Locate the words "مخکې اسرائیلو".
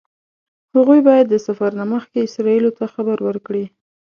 1.93-2.71